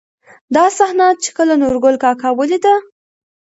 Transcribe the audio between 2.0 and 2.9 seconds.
کاکا ولېده.